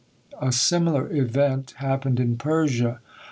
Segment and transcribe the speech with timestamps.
[0.41, 3.01] A similar event happened in Persia.